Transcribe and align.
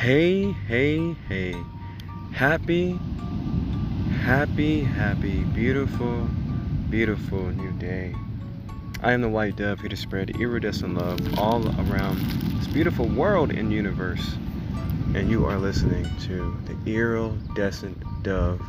Hey, 0.00 0.52
hey, 0.68 1.14
hey. 1.26 1.56
Happy, 2.30 3.00
happy, 4.20 4.82
happy, 4.82 5.42
beautiful, 5.54 6.28
beautiful 6.90 7.42
new 7.52 7.72
day. 7.72 8.14
I 9.02 9.12
am 9.12 9.22
the 9.22 9.28
white 9.28 9.56
dove 9.56 9.80
here 9.80 9.88
to 9.88 9.96
spread 9.96 10.38
iridescent 10.38 10.94
love 10.94 11.38
all 11.38 11.66
around 11.90 12.18
this 12.58 12.68
beautiful 12.68 13.08
world 13.08 13.50
and 13.50 13.72
universe. 13.72 14.36
And 15.14 15.30
you 15.30 15.46
are 15.46 15.56
listening 15.56 16.04
to 16.26 16.54
the 16.66 16.92
iridescent 16.92 17.98
dove 18.22 18.60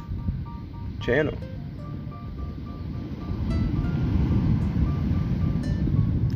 channel. 1.01 1.37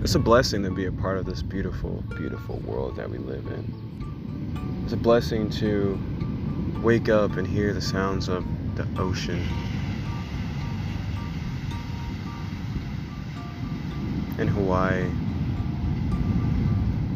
It's 0.04 0.16
a 0.16 0.20
blessing 0.20 0.64
to 0.64 0.70
be 0.70 0.86
a 0.86 0.92
part 0.92 1.18
of 1.18 1.26
this 1.26 1.42
beautiful, 1.42 2.04
beautiful 2.18 2.58
world 2.58 2.98
that 2.98 3.10
we 3.10 3.18
live 3.20 3.48
in. 3.48 4.11
It's 4.92 5.00
a 5.00 5.04
blessing 5.04 5.50
to 5.52 5.98
wake 6.84 7.08
up 7.08 7.38
and 7.38 7.48
hear 7.48 7.72
the 7.72 7.80
sounds 7.80 8.28
of 8.28 8.46
the 8.76 8.86
ocean. 9.02 9.40
In 14.38 14.50
Hawaii. 14.50 15.10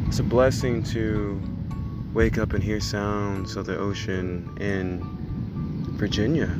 It's 0.07 0.19
a 0.19 0.23
blessing 0.23 0.83
to 0.83 1.41
wake 2.13 2.37
up 2.37 2.53
and 2.53 2.63
hear 2.63 2.79
sounds 2.79 3.57
of 3.57 3.65
the 3.65 3.77
ocean 3.77 4.55
in 4.57 5.01
Virginia. 5.97 6.55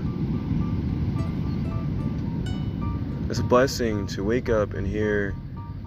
It's 3.30 3.40
a 3.40 3.44
blessing 3.44 4.05
to 4.08 4.24
wake 4.26 4.50
up 4.50 4.74
and 4.74 4.86
hear 4.86 5.34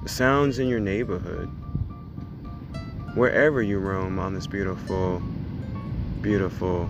the 0.02 0.08
sounds 0.08 0.58
in 0.58 0.68
your 0.68 0.80
neighborhood, 0.80 1.50
wherever 3.18 3.60
you 3.60 3.80
roam 3.80 4.16
on 4.20 4.32
this 4.32 4.46
beautiful, 4.46 5.20
beautiful, 6.22 6.88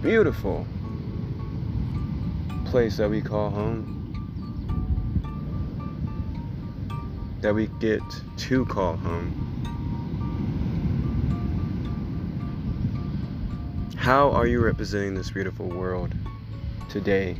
beautiful 0.00 0.66
place 2.64 2.96
that 2.96 3.10
we 3.10 3.20
call 3.20 3.50
home. 3.50 3.98
That 7.42 7.54
we 7.54 7.66
get 7.80 8.00
to 8.38 8.64
call 8.64 8.96
home. 8.96 9.40
How 13.98 14.30
are 14.30 14.46
you 14.46 14.64
representing 14.64 15.14
this 15.14 15.30
beautiful 15.30 15.66
world 15.66 16.14
today? 16.88 17.36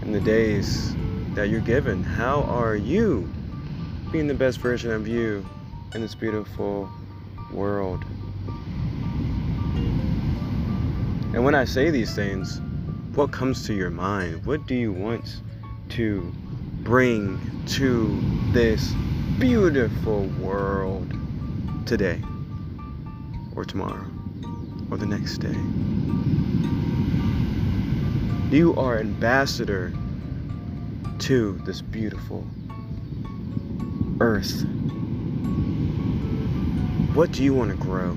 In 0.00 0.12
the 0.12 0.20
days 0.20 0.94
that 1.34 1.50
you're 1.50 1.60
given, 1.60 2.02
how 2.02 2.40
are 2.44 2.74
you 2.74 3.30
being 4.10 4.28
the 4.28 4.34
best 4.34 4.60
version 4.60 4.90
of 4.90 5.06
you 5.06 5.44
in 5.94 6.00
this 6.00 6.14
beautiful 6.14 6.90
world. 7.52 8.04
And 11.34 11.44
when 11.44 11.54
I 11.54 11.64
say 11.64 11.90
these 11.90 12.14
things, 12.14 12.60
what 13.14 13.32
comes 13.32 13.66
to 13.66 13.74
your 13.74 13.90
mind? 13.90 14.44
What 14.46 14.66
do 14.66 14.74
you 14.74 14.92
want 14.92 15.40
to 15.90 16.32
bring 16.82 17.38
to 17.66 18.20
this 18.52 18.92
beautiful 19.38 20.24
world 20.40 21.12
today 21.86 22.20
or 23.54 23.64
tomorrow 23.64 24.06
or 24.90 24.96
the 24.96 25.06
next 25.06 25.38
day? 25.38 25.56
You 28.56 28.74
are 28.76 28.98
ambassador 28.98 29.92
to 31.18 31.52
this 31.66 31.82
beautiful 31.82 32.46
earth. 34.20 34.64
What 37.18 37.32
do 37.32 37.42
you 37.42 37.52
want 37.52 37.72
to 37.72 37.76
grow? 37.76 38.12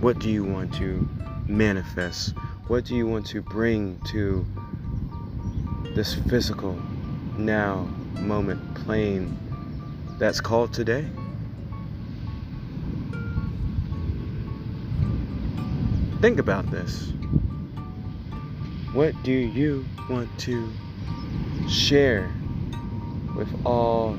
What 0.00 0.18
do 0.18 0.28
you 0.28 0.44
want 0.44 0.74
to 0.74 1.08
manifest? 1.48 2.34
What 2.66 2.84
do 2.84 2.94
you 2.94 3.06
want 3.06 3.24
to 3.28 3.40
bring 3.40 3.98
to 4.08 4.44
this 5.94 6.12
physical 6.28 6.78
now 7.38 7.88
moment 8.20 8.74
plane 8.74 9.34
that's 10.18 10.38
called 10.38 10.74
today? 10.74 11.08
Think 16.20 16.38
about 16.38 16.70
this. 16.70 17.10
What 18.92 19.14
do 19.22 19.32
you 19.32 19.82
want 20.10 20.28
to 20.40 20.70
share 21.70 22.30
with 23.34 23.48
all 23.64 24.18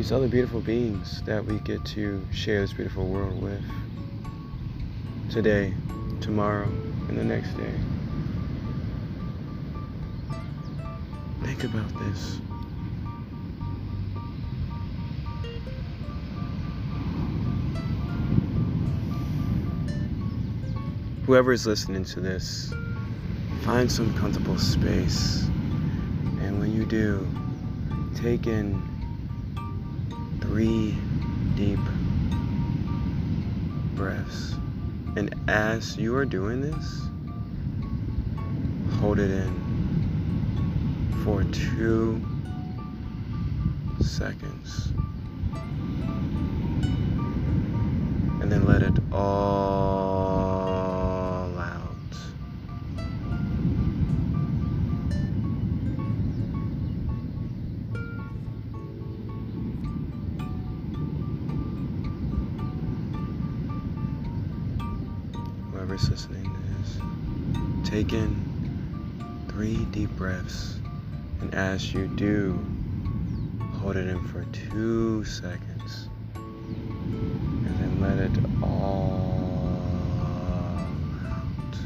these 0.00 0.12
other 0.12 0.28
beautiful 0.28 0.62
beings 0.62 1.20
that 1.26 1.44
we 1.44 1.58
get 1.58 1.84
to 1.84 2.26
share 2.32 2.62
this 2.62 2.72
beautiful 2.72 3.06
world 3.06 3.42
with 3.42 3.62
today, 5.30 5.74
tomorrow, 6.22 6.64
and 7.08 7.18
the 7.18 7.22
next 7.22 7.52
day. 7.52 7.74
Think 11.42 11.64
about 11.64 11.86
this. 11.98 12.40
Whoever 21.26 21.52
is 21.52 21.66
listening 21.66 22.04
to 22.04 22.20
this, 22.20 22.72
find 23.64 23.92
some 23.92 24.14
comfortable 24.16 24.56
space. 24.56 25.42
And 26.40 26.58
when 26.58 26.72
you 26.72 26.86
do, 26.86 27.28
take 28.14 28.46
in 28.46 28.89
three 30.50 30.98
deep 31.54 31.78
breaths. 33.94 34.56
And 35.14 35.32
as 35.48 35.96
you 35.96 36.16
are 36.16 36.24
doing 36.24 36.60
this, 36.60 37.02
hold 38.98 39.20
it 39.20 39.30
in 39.30 39.52
for 41.22 41.44
two 41.44 42.20
seconds. 44.00 44.88
And 48.42 48.50
then 48.50 48.66
let 48.66 48.82
it 48.82 48.98
all 49.12 49.69
Whoever's 66.00 66.28
listening 66.28 66.44
to 66.44 66.60
this, 66.78 67.90
take 67.90 68.12
in 68.12 69.46
three 69.48 69.84
deep 69.86 70.10
breaths. 70.10 70.78
And 71.40 71.54
as 71.54 71.92
you 71.92 72.06
do, 72.08 72.58
hold 73.74 73.96
it 73.96 74.06
in 74.06 74.26
for 74.28 74.44
two 74.46 75.24
seconds. 75.24 76.08
And 76.34 77.78
then 77.78 78.00
let 78.00 78.18
it 78.18 78.30
all 78.62 80.08
out. 81.22 81.76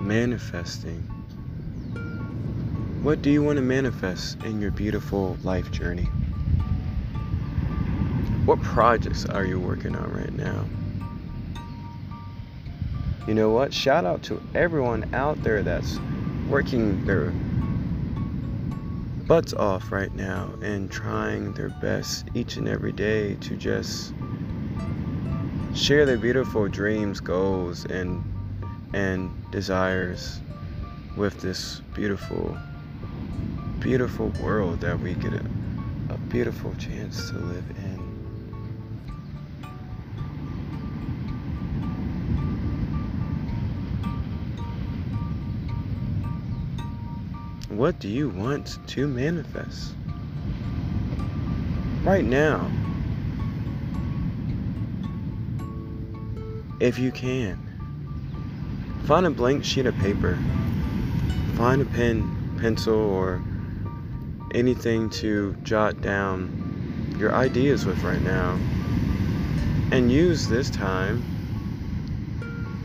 Manifesting. 0.00 1.17
What 3.08 3.22
do 3.22 3.30
you 3.30 3.42
want 3.42 3.56
to 3.56 3.62
manifest 3.62 4.42
in 4.44 4.60
your 4.60 4.70
beautiful 4.70 5.38
life 5.42 5.70
journey? 5.70 6.04
What 8.44 8.60
projects 8.60 9.24
are 9.24 9.46
you 9.46 9.58
working 9.58 9.96
on 9.96 10.12
right 10.12 10.34
now? 10.34 10.66
You 13.26 13.32
know 13.32 13.48
what? 13.48 13.72
Shout 13.72 14.04
out 14.04 14.22
to 14.24 14.42
everyone 14.54 15.08
out 15.14 15.42
there 15.42 15.62
that's 15.62 15.98
working 16.50 17.02
their 17.06 17.30
butts 19.26 19.54
off 19.54 19.90
right 19.90 20.14
now 20.14 20.52
and 20.60 20.90
trying 20.90 21.54
their 21.54 21.70
best 21.80 22.26
each 22.34 22.58
and 22.58 22.68
every 22.68 22.92
day 22.92 23.36
to 23.36 23.56
just 23.56 24.12
share 25.74 26.04
their 26.04 26.18
beautiful 26.18 26.68
dreams, 26.68 27.20
goals, 27.20 27.86
and 27.86 28.22
and 28.92 29.30
desires 29.50 30.42
with 31.16 31.40
this 31.40 31.80
beautiful, 31.94 32.54
beautiful 33.80 34.28
world 34.42 34.80
that 34.80 34.98
we 34.98 35.14
get 35.14 35.32
a, 35.32 35.44
a 36.10 36.18
beautiful 36.28 36.74
chance 36.74 37.30
to 37.30 37.38
live 37.38 37.64
in. 37.70 37.98
What 47.76 48.00
do 48.00 48.08
you 48.08 48.28
want 48.30 48.78
to 48.88 49.06
manifest? 49.06 49.92
Right 52.02 52.24
now. 52.24 52.68
If 56.80 56.98
you 56.98 57.12
can. 57.12 57.64
Find 59.04 59.26
a 59.26 59.30
blank 59.30 59.64
sheet 59.64 59.86
of 59.86 59.96
paper. 59.98 60.36
Find 61.56 61.80
a 61.80 61.84
pen 61.84 62.56
pencil 62.58 62.94
or 62.94 63.40
anything 64.54 65.10
to 65.10 65.54
jot 65.62 66.00
down 66.00 67.14
your 67.18 67.34
ideas 67.34 67.84
with 67.84 68.02
right 68.02 68.22
now. 68.22 68.58
And 69.90 70.12
use 70.12 70.48
this 70.48 70.70
time, 70.70 71.24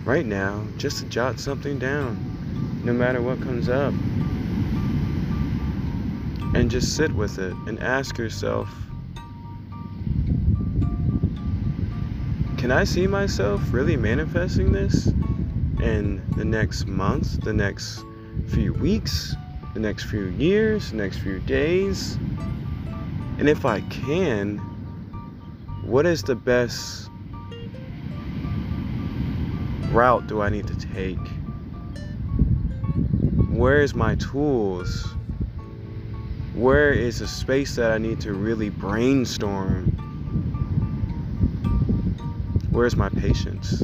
right 0.06 0.26
now, 0.26 0.66
just 0.78 1.00
to 1.00 1.06
jot 1.06 1.40
something 1.40 1.78
down, 1.78 2.82
no 2.84 2.94
matter 2.94 3.22
what 3.22 3.42
comes 3.42 3.70
up. 3.70 3.94
And 6.56 6.70
just 6.72 6.96
sit 6.96 7.12
with 7.14 7.40
it 7.40 7.54
and 7.68 7.82
ask 7.82 8.18
yourself, 8.18 8.70
can 12.58 12.72
I 12.72 12.86
see 12.86 13.08
myself 13.08 13.62
really 13.74 13.98
manifesting 13.98 14.72
this 14.72 15.08
in 15.82 16.22
the 16.38 16.46
next 16.46 16.88
month, 16.88 17.42
the 17.42 17.54
next 17.54 18.06
few 18.48 18.72
weeks, 18.74 19.36
the 19.74 19.80
next 19.80 20.04
few 20.04 20.26
years, 20.26 20.92
the 20.92 20.98
next 20.98 21.18
few 21.18 21.40
days? 21.40 22.18
And 23.40 23.50
if 23.50 23.66
I 23.66 23.82
can, 23.82 24.58
what 25.84 26.06
is 26.06 26.24
the 26.24 26.36
best 26.36 27.10
route 29.92 30.28
do 30.28 30.42
I 30.42 30.50
need 30.50 30.68
to 30.68 30.76
take? 30.76 31.20
Where 33.50 33.82
is 33.82 33.96
my 33.96 34.16
tools? 34.16 35.16
Where 36.54 36.92
is 36.92 37.20
the 37.20 37.28
space 37.28 37.76
that 37.76 37.92
I 37.92 37.98
need 37.98 38.22
to 38.22 38.34
really 38.34 38.70
brainstorm? 38.70 39.86
Where's 42.72 42.96
my 42.96 43.10
patience? 43.10 43.84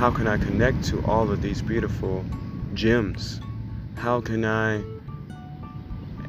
How 0.00 0.10
can 0.10 0.26
I 0.26 0.38
connect 0.38 0.82
to 0.84 1.04
all 1.04 1.30
of 1.30 1.42
these 1.42 1.60
beautiful 1.60 2.24
gems? 2.72 3.38
How 3.96 4.22
can 4.22 4.46
I 4.46 4.82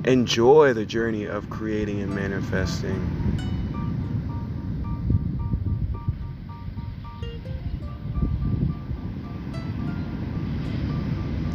enjoy 0.04 0.74
the 0.74 0.86
journey 0.86 1.24
of 1.24 1.50
creating 1.50 2.02
and 2.02 2.14
manifesting? 2.14 3.00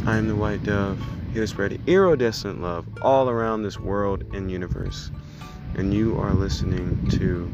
I 0.07 0.17
am 0.17 0.27
the 0.27 0.35
white 0.35 0.63
dove, 0.63 0.99
here 1.33 1.41
to 1.43 1.47
spread 1.47 1.79
iridescent 1.85 2.63
love 2.63 2.87
all 3.03 3.29
around 3.29 3.61
this 3.61 3.79
world 3.79 4.23
and 4.33 4.49
universe 4.49 5.11
and 5.75 5.93
you 5.93 6.19
are 6.19 6.33
listening 6.33 7.07
to 7.11 7.53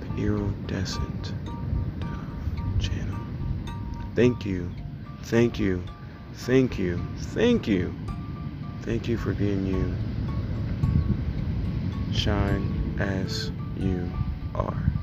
the 0.00 0.22
Iridescent. 0.22 1.34
Thank 4.18 4.44
you, 4.44 4.74
thank 5.22 5.60
you, 5.60 5.84
thank 6.34 6.76
you, 6.76 6.98
thank 7.18 7.68
you, 7.68 7.94
thank 8.82 9.06
you 9.06 9.16
for 9.16 9.32
being 9.32 9.64
you. 9.64 9.94
Shine 12.10 12.74
as 12.98 13.52
you 13.76 14.12
are. 14.56 14.97